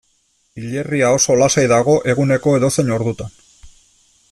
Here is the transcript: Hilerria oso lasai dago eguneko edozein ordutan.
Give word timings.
Hilerria 0.61 1.11
oso 1.17 1.35
lasai 1.43 1.67
dago 1.73 1.95
eguneko 2.15 2.55
edozein 2.61 2.91
ordutan. 2.99 3.39